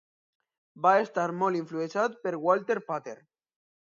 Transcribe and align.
Va 0.85 0.93
estar 1.01 1.25
molt 1.41 1.59
influenciat 1.59 2.17
per 2.23 2.33
Walter 2.47 2.79
Pater. 2.91 3.17